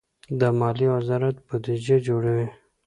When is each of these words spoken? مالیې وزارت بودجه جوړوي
مالیې 0.59 0.87
وزارت 0.95 1.35
بودجه 1.47 1.97
جوړوي 2.07 2.47